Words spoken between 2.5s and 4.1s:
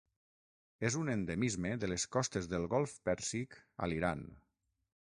del golf Pèrsic a